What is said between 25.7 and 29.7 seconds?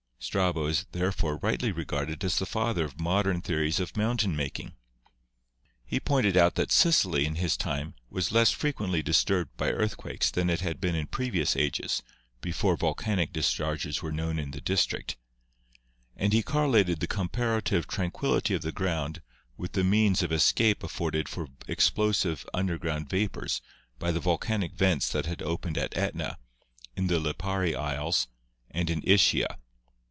at Etna, in the Lipari Isles, and in Ischia.